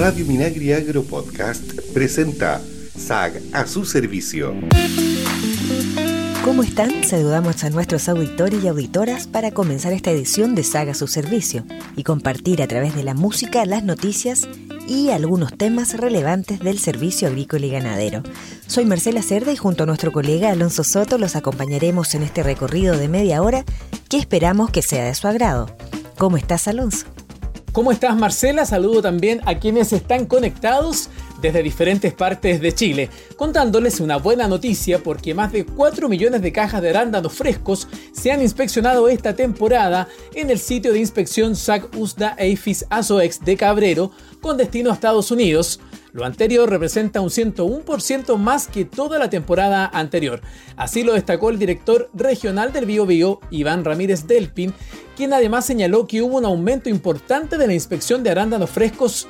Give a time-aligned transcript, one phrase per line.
[0.00, 2.58] Radio Minagri Agro Podcast presenta
[2.96, 4.54] SAG a su servicio.
[6.42, 7.04] ¿Cómo están?
[7.04, 11.66] Saludamos a nuestros auditores y auditoras para comenzar esta edición de Saga a su servicio
[11.96, 14.48] y compartir a través de la música las noticias
[14.88, 18.22] y algunos temas relevantes del servicio agrícola y ganadero.
[18.68, 22.96] Soy Marcela Cerda y junto a nuestro colega Alonso Soto los acompañaremos en este recorrido
[22.96, 23.66] de media hora
[24.08, 25.76] que esperamos que sea de su agrado.
[26.16, 27.04] ¿Cómo estás, Alonso?
[27.80, 28.66] ¿Cómo estás, Marcela?
[28.66, 31.08] Saludo también a quienes están conectados
[31.40, 36.52] desde diferentes partes de Chile, contándoles una buena noticia porque más de 4 millones de
[36.52, 41.96] cajas de arándanos frescos se han inspeccionado esta temporada en el sitio de inspección SAC
[41.96, 44.10] USDA EIFIS ASOEX de Cabrero
[44.42, 45.80] con destino a Estados Unidos.
[46.12, 50.40] Lo anterior representa un 101% más que toda la temporada anterior.
[50.76, 54.74] Así lo destacó el director regional del Bio Bio, Iván Ramírez Delpin,
[55.16, 59.26] quien además señaló que hubo un aumento importante de la inspección de arándanos frescos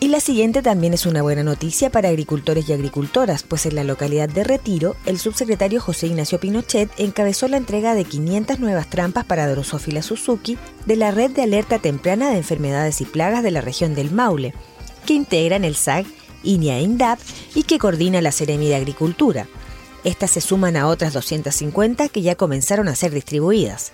[0.00, 3.84] Y la siguiente también es una buena noticia para agricultores y agricultoras, pues en la
[3.84, 9.24] localidad de Retiro, el subsecretario José Ignacio Pinochet encabezó la entrega de 500 nuevas trampas
[9.24, 13.62] para Drosophila Suzuki de la red de alerta temprana de enfermedades y plagas de la
[13.62, 14.52] región del Maule,
[15.06, 16.04] que integran el SAG,
[16.42, 17.18] INIA INDAP
[17.54, 19.48] y que coordina la Seremi de Agricultura.
[20.04, 23.92] Estas se suman a otras 250 que ya comenzaron a ser distribuidas.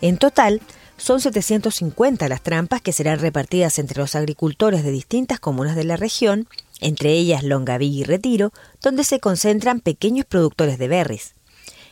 [0.00, 0.60] En total,
[0.96, 5.96] son 750 las trampas que serán repartidas entre los agricultores de distintas comunas de la
[5.96, 6.48] región,
[6.80, 8.52] entre ellas Longaví y Retiro,
[8.82, 11.34] donde se concentran pequeños productores de berries.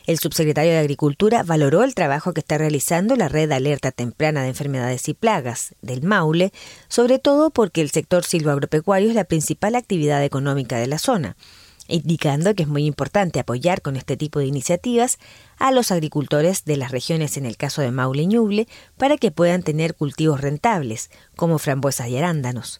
[0.05, 4.49] El subsecretario de Agricultura valoró el trabajo que está realizando la Red Alerta Temprana de
[4.49, 6.53] Enfermedades y Plagas del Maule,
[6.87, 11.35] sobre todo porque el sector silvoagropecuario es la principal actividad económica de la zona
[11.87, 15.17] indicando que es muy importante apoyar con este tipo de iniciativas
[15.57, 18.67] a los agricultores de las regiones, en el caso de Maule y Ñuble,
[18.97, 22.79] para que puedan tener cultivos rentables, como frambuesas y arándanos.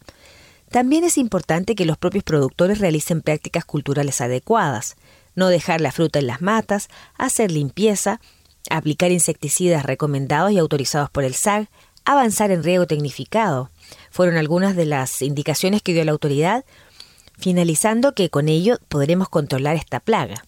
[0.69, 4.97] También es importante que los propios productores realicen prácticas culturales adecuadas,
[5.35, 8.19] no dejar la fruta en las matas, hacer limpieza,
[8.69, 11.69] aplicar insecticidas recomendados y autorizados por el SAG,
[12.03, 13.69] avanzar en riego tecnificado.
[14.11, 16.65] Fueron algunas de las indicaciones que dio la autoridad
[17.37, 20.43] finalizando que con ello podremos controlar esta plaga.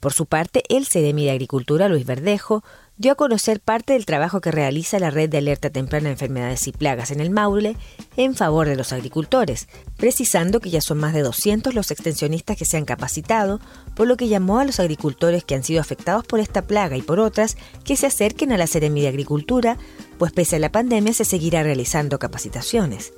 [0.00, 2.62] Por su parte, el CDMI de Agricultura, Luis Verdejo,
[2.98, 6.68] dio a conocer parte del trabajo que realiza la Red de Alerta Temprana de Enfermedades
[6.68, 7.76] y Plagas en el Maule
[8.16, 12.64] en favor de los agricultores, precisando que ya son más de 200 los extensionistas que
[12.64, 13.60] se han capacitado,
[13.96, 17.02] por lo que llamó a los agricultores que han sido afectados por esta plaga y
[17.02, 19.78] por otras que se acerquen a la CDMI de Agricultura,
[20.18, 23.12] pues pese a la pandemia se seguirá realizando capacitaciones.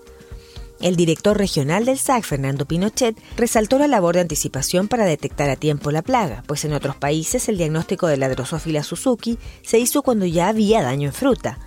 [0.80, 5.56] El director regional del SAC, Fernando Pinochet, resaltó la labor de anticipación para detectar a
[5.56, 10.00] tiempo la plaga, pues en otros países el diagnóstico de la Drosophila Suzuki se hizo
[10.02, 11.58] cuando ya había daño en fruta,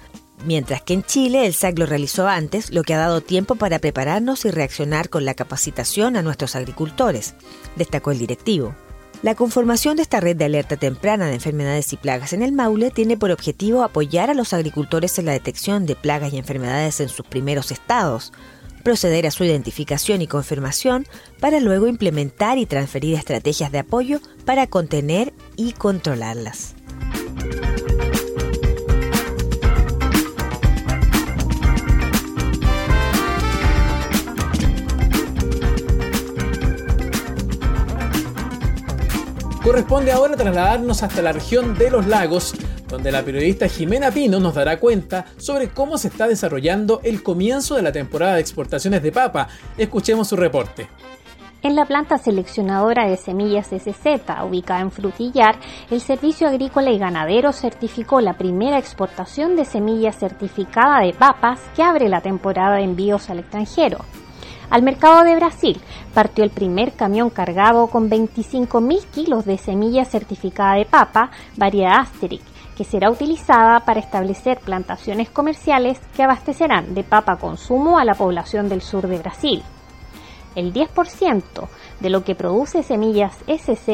[0.46, 3.78] mientras que en Chile el SAC lo realizó antes, lo que ha dado tiempo para
[3.78, 7.35] prepararnos y reaccionar con la capacitación a nuestros agricultores,
[7.75, 8.73] destacó el directivo.
[9.22, 12.90] La conformación de esta red de alerta temprana de enfermedades y plagas en el Maule
[12.90, 17.09] tiene por objetivo apoyar a los agricultores en la detección de plagas y enfermedades en
[17.09, 18.34] sus primeros estados,
[18.84, 21.06] proceder a su identificación y confirmación
[21.40, 26.76] para luego implementar y transferir estrategias de apoyo para contener y controlarlas.
[39.64, 42.53] Corresponde ahora trasladarnos hasta la región de los lagos
[42.93, 47.73] donde la periodista Jimena Pino nos dará cuenta sobre cómo se está desarrollando el comienzo
[47.75, 49.47] de la temporada de exportaciones de papa.
[49.79, 50.87] Escuchemos su reporte.
[51.63, 54.05] En la planta seleccionadora de semillas SZ,
[54.47, 55.55] ubicada en Frutillar,
[55.90, 61.81] el Servicio Agrícola y Ganadero certificó la primera exportación de semillas certificada de papas que
[61.81, 64.05] abre la temporada de envíos al extranjero.
[64.69, 65.81] Al mercado de Brasil
[66.13, 72.53] partió el primer camión cargado con 25.000 kilos de semillas certificada de papa, variedad Asterix,
[72.78, 78.70] que será utilizada para establecer plantaciones comerciales que abastecerán de papa consumo a la población
[78.70, 79.64] del sur de Brasil.
[80.55, 81.43] El 10%
[81.99, 83.87] de lo que produce semillas SZ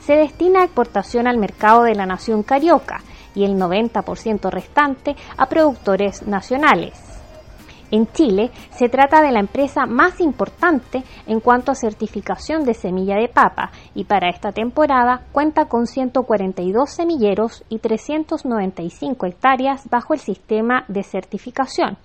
[0.00, 3.00] se destina a exportación al mercado de la nación carioca
[3.34, 7.07] y el 90% restante a productores nacionales.
[7.90, 13.16] En Chile se trata de la empresa más importante en cuanto a certificación de semilla
[13.16, 20.20] de papa y para esta temporada cuenta con 142 semilleros y 395 hectáreas bajo el
[20.20, 21.96] sistema de certificación.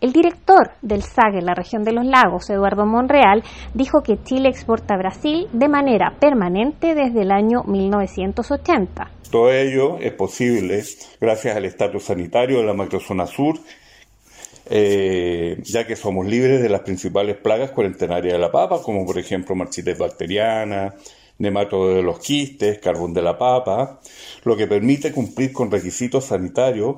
[0.00, 3.42] El director del SAG en la región de los lagos, Eduardo Monreal,
[3.74, 9.10] dijo que Chile exporta a Brasil de manera permanente desde el año 1980.
[9.30, 10.82] Todo ello es posible
[11.20, 13.56] gracias al estatus sanitario de la macrozona sur,
[14.66, 19.18] eh, ya que somos libres de las principales plagas cuarentenarias de la papa, como por
[19.18, 20.94] ejemplo marchites bacteriana,
[21.38, 24.00] nematodo de los quistes, carbón de la papa,
[24.44, 26.96] lo que permite cumplir con requisitos sanitarios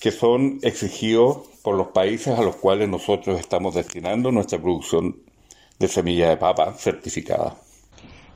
[0.00, 5.16] que son exigidos por los países a los cuales nosotros estamos destinando nuestra producción
[5.78, 7.61] de semilla de papa certificada.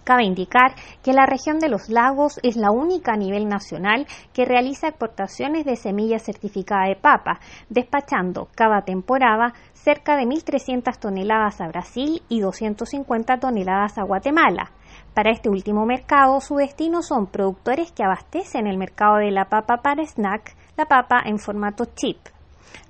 [0.07, 4.45] Cabe indicar que la región de los lagos es la única a nivel nacional que
[4.45, 11.67] realiza exportaciones de semilla certificada de papa, despachando cada temporada cerca de 1.300 toneladas a
[11.67, 14.71] Brasil y 250 toneladas a Guatemala.
[15.13, 19.79] Para este último mercado, su destino son productores que abastecen el mercado de la papa
[19.79, 22.19] para snack, la papa en formato chip.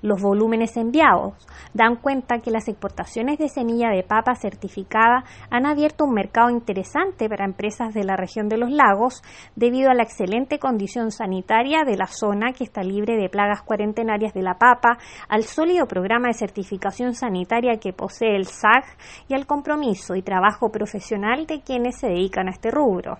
[0.01, 1.33] Los volúmenes enviados
[1.73, 7.29] dan cuenta que las exportaciones de semilla de papa certificada han abierto un mercado interesante
[7.29, 9.23] para empresas de la región de los lagos
[9.55, 14.33] debido a la excelente condición sanitaria de la zona que está libre de plagas cuarentenarias
[14.33, 14.97] de la papa,
[15.29, 18.85] al sólido programa de certificación sanitaria que posee el SAG
[19.27, 23.17] y al compromiso y trabajo profesional de quienes se dedican a este rubro.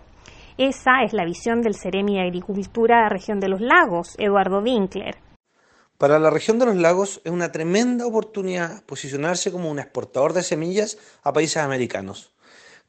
[0.57, 4.60] Esa es la visión del Ceremi de Agricultura de la región de los lagos, Eduardo
[4.60, 5.26] Winkler.
[5.97, 10.44] Para la región de los lagos es una tremenda oportunidad posicionarse como un exportador de
[10.44, 12.35] semillas a países americanos,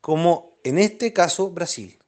[0.03, 1.99] como en este caso Brasil.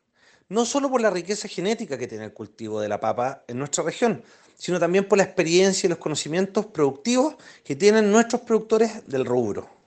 [0.50, 3.82] No solo por la riqueza genética que tiene el cultivo de la papa en nuestra
[3.82, 4.22] región,
[4.58, 9.79] sino también por la experiencia y los conocimientos productivos que tienen nuestros productores del rubro.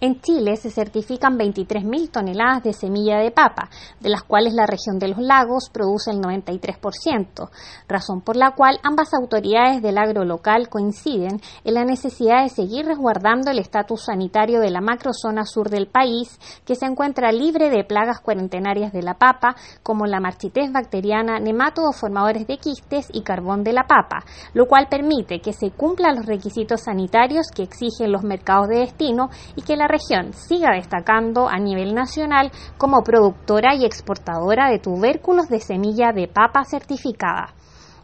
[0.00, 3.68] En Chile se certifican 23.000 toneladas de semilla de papa,
[3.98, 7.50] de las cuales la región de los lagos produce el 93%,
[7.88, 12.86] razón por la cual ambas autoridades del agro local coinciden en la necesidad de seguir
[12.86, 17.82] resguardando el estatus sanitario de la macrozona sur del país, que se encuentra libre de
[17.82, 23.64] plagas cuarentenarias de la papa, como la marchitez bacteriana, nematodos formadores de quistes y carbón
[23.64, 24.24] de la papa,
[24.54, 29.28] lo cual permite que se cumplan los requisitos sanitarios que exigen los mercados de destino
[29.56, 35.48] y que la región siga destacando a nivel nacional como productora y exportadora de tubérculos
[35.48, 37.54] de semilla de papa certificada.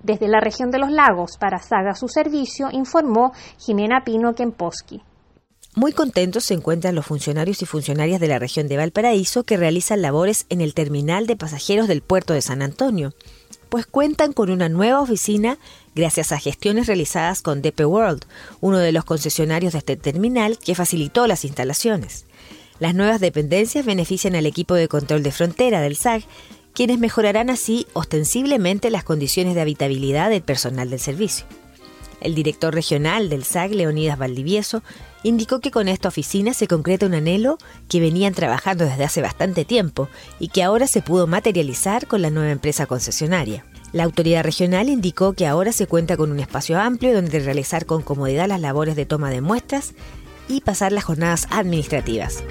[0.03, 5.03] Desde la región de los lagos para Saga su servicio, informó Jimena Pino Kemposki.
[5.77, 10.03] Muy contentos se encuentran los funcionarios y funcionarias de la región de Valparaíso que realizan
[10.03, 13.13] labores en el terminal de pasajeros del puerto de San Antonio,
[13.71, 15.59] pues cuentan con una nueva oficina
[15.95, 18.25] gracias a gestiones realizadas con DP World,
[18.61, 22.27] uno de los concesionarios de este terminal que facilitó las instalaciones.
[22.81, 26.25] Las nuevas dependencias benefician al equipo de control de frontera del SAG,
[26.73, 31.47] quienes mejorarán así ostensiblemente las condiciones de habitabilidad del personal del servicio.
[32.21, 34.83] El director regional del SAG, Leonidas Valdivieso,
[35.23, 37.59] indicó que con esta oficina se concreta un anhelo
[37.89, 40.09] que venían trabajando desde hace bastante tiempo
[40.41, 43.65] y que ahora se pudo materializar con la nueva empresa concesionaria.
[43.95, 48.03] La autoridad regional indicó que ahora se cuenta con un espacio amplio donde realizar con
[48.03, 49.95] comodidad las labores de toma de muestras
[50.49, 52.43] y pasar las jornadas administrativas.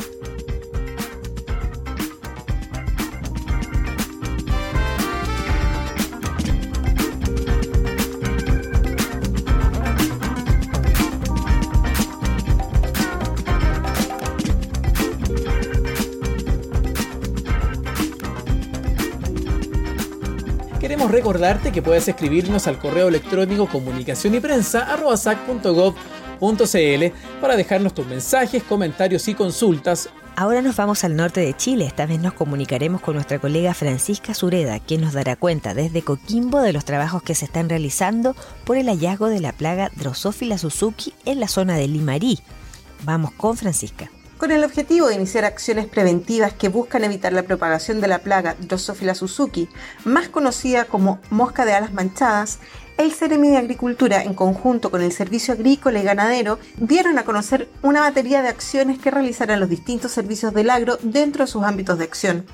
[21.11, 24.87] Recordarte que puedes escribirnos al correo electrónico comunicación y prensa
[27.41, 30.09] para dejarnos tus mensajes, comentarios y consultas.
[30.35, 31.85] Ahora nos vamos al norte de Chile.
[31.85, 36.61] Esta vez nos comunicaremos con nuestra colega Francisca Sureda, quien nos dará cuenta desde Coquimbo
[36.61, 41.13] de los trabajos que se están realizando por el hallazgo de la plaga Drosophila Suzuki
[41.25, 42.39] en la zona de Limarí.
[43.03, 44.09] Vamos con Francisca.
[44.43, 48.57] Con el objetivo de iniciar acciones preventivas que buscan evitar la propagación de la plaga
[48.59, 49.69] Drosophila Suzuki,
[50.03, 52.59] más conocida como mosca de alas manchadas,
[52.97, 57.69] el Ceremi de Agricultura, en conjunto con el Servicio Agrícola y Ganadero, dieron a conocer
[57.83, 61.97] una batería de acciones que realizarán los distintos servicios del agro dentro de sus ámbitos
[61.97, 62.45] de acción.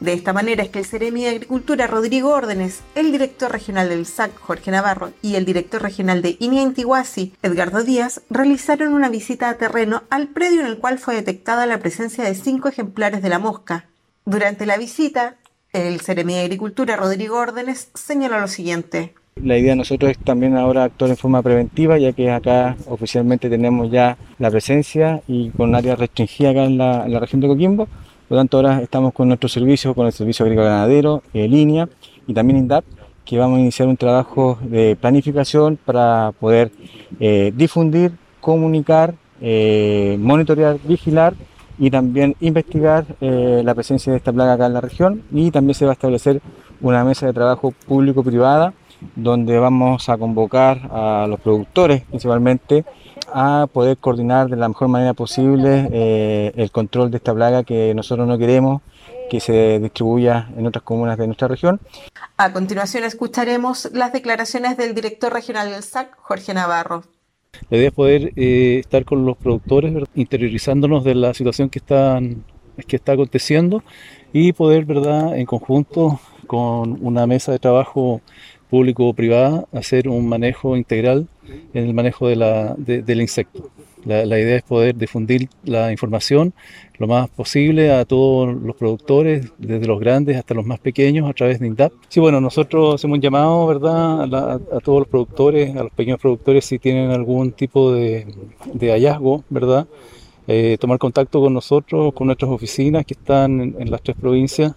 [0.00, 4.06] De esta manera es que el Ceremi de Agricultura, Rodrigo Órdenes, el director regional del
[4.06, 9.48] SAC, Jorge Navarro, y el director regional de INIA Intiguasi, Edgardo Díaz, realizaron una visita
[9.48, 13.28] a terreno al predio en el cual fue detectada la presencia de cinco ejemplares de
[13.28, 13.86] la mosca.
[14.24, 15.36] Durante la visita,
[15.72, 19.14] el Ceremi de Agricultura, Rodrigo Órdenes, señaló lo siguiente.
[19.42, 23.48] La idea de nosotros es también ahora actuar en forma preventiva, ya que acá oficialmente
[23.48, 27.88] tenemos ya la presencia y con área restringida acá en la, región de Coquimbo.
[28.28, 31.88] Por lo tanto, ahora estamos con nuestro servicio, con el Servicio Agrícola Ganadero, eh, Línea
[32.26, 32.84] y también INDAP,
[33.24, 36.70] que vamos a iniciar un trabajo de planificación para poder
[37.20, 41.32] eh, difundir, comunicar, eh, monitorear, vigilar
[41.78, 45.22] y también investigar la presencia de esta plaga acá en la región.
[45.32, 46.42] Y también se va a establecer
[46.82, 48.74] una mesa de trabajo público-privada
[49.14, 52.84] donde vamos a convocar a los productores principalmente
[53.32, 57.94] a poder coordinar de la mejor manera posible eh, el control de esta plaga que
[57.94, 58.82] nosotros no queremos
[59.28, 61.80] que se distribuya en otras comunas de nuestra región.
[62.36, 67.04] A continuación escucharemos las declaraciones del director regional del SAC, Jorge Navarro.
[67.70, 72.44] La idea es poder eh, estar con los productores, interiorizándonos de la situación que, están,
[72.86, 73.82] que está aconteciendo
[74.32, 78.20] y poder, ¿verdad?, en conjunto con una mesa de trabajo
[78.68, 81.26] público o privada, hacer un manejo integral
[81.74, 83.70] en el manejo de la, del insecto.
[84.04, 86.54] La, idea es poder difundir la información
[86.98, 91.32] lo más posible a todos los productores, desde los grandes hasta los más pequeños, a
[91.34, 91.92] través de INDAP.
[92.08, 96.78] Sí, bueno, nosotros hemos llamado, ¿verdad?, a, todos los productores, a los pequeños productores, si
[96.78, 98.26] tienen algún tipo de,
[98.80, 99.86] hallazgo, ¿verdad?,
[100.46, 104.74] eh, tomar contacto con nosotros, con nuestras oficinas que están en las tres provincias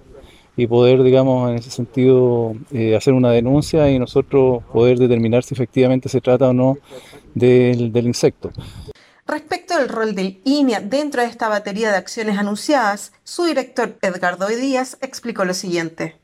[0.58, 5.54] y poder, digamos, en ese sentido, eh, hacer una denuncia y nosotros poder determinar si
[5.54, 6.78] efectivamente se trata o no
[7.34, 8.52] del, del insecto.
[9.26, 14.48] Respecto al rol del INEA dentro de esta batería de acciones anunciadas, su director Edgardo
[14.48, 16.16] Díaz explicó lo siguiente.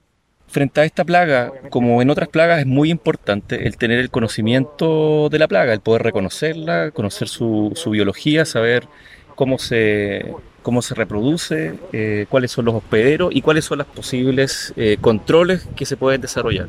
[0.47, 5.27] Frente a esta plaga, como en otras plagas, es muy importante el tener el conocimiento
[5.29, 8.87] de la plaga, el poder reconocerla, conocer su, su biología, saber
[9.35, 10.33] cómo se,
[10.67, 15.65] cómo se reproduce, eh, cuáles son los hospederos y cuáles son los posibles eh, controles
[15.77, 16.67] que se pueden desarrollar.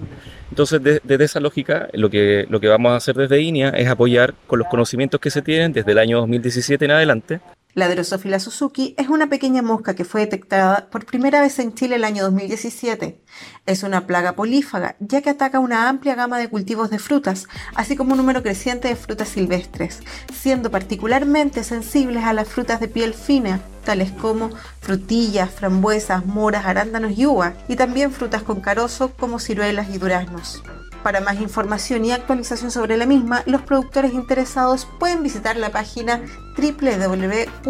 [0.51, 4.35] Entonces, desde esa lógica, lo que, lo que vamos a hacer desde INEA es apoyar
[4.47, 7.41] con los conocimientos que se tienen desde el año 2017 en adelante
[7.79, 11.95] la Drosophila Suzuki es una pequeña mosca que fue detectada por primera vez en Chile
[11.95, 13.21] el año 2017.
[13.67, 17.95] Es una plaga polífaga, ya que ataca una amplia gama de cultivos de frutas, así
[17.95, 20.01] como un número creciente de frutas silvestres,
[20.35, 27.17] siendo particularmente sensibles a las frutas de piel fina, tales como frutillas, frambuesas, moras, arándanos
[27.17, 30.63] y uvas, y también frutas con carozo como ciruelas y duraznos.
[31.03, 36.23] Para más información y actualización sobre la misma, los productores interesados pueden visitar la página
[36.57, 37.69] www.sac.cl.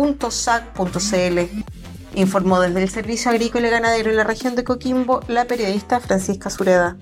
[2.15, 6.51] Informó desde el Servicio Agrícola y Ganadero en la región de Coquimbo la periodista Francisca
[6.51, 6.97] Sureda.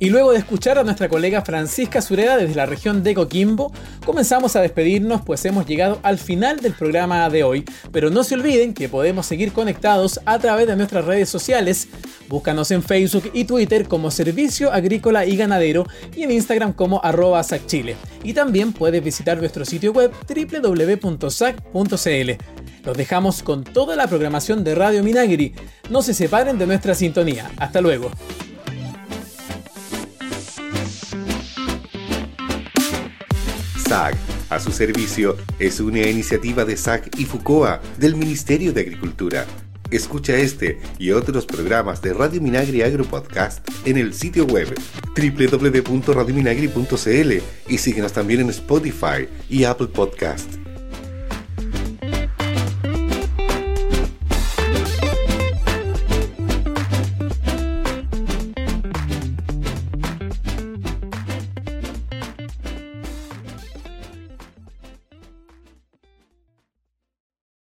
[0.00, 3.72] Y luego de escuchar a nuestra colega Francisca Sureda desde la región de Coquimbo,
[4.04, 7.64] comenzamos a despedirnos pues hemos llegado al final del programa de hoy.
[7.92, 11.88] Pero no se olviden que podemos seguir conectados a través de nuestras redes sociales.
[12.28, 17.42] Búscanos en Facebook y Twitter como Servicio Agrícola y Ganadero y en Instagram como arroba
[17.42, 17.96] SACChile.
[18.24, 21.50] Y también puedes visitar nuestro sitio web www.sac.cl.
[22.84, 25.54] Los dejamos con toda la programación de Radio Minagri.
[25.88, 27.50] No se separen de nuestra sintonía.
[27.56, 28.10] Hasta luego.
[33.94, 39.46] A su servicio, es una iniciativa de SAC y FUCOA del Ministerio de Agricultura.
[39.88, 44.74] Escucha este y otros programas de Radio Minagri Agro Podcast en el sitio web
[45.16, 47.32] www.radiominagri.cl
[47.68, 50.63] y síguenos también en Spotify y Apple Podcast.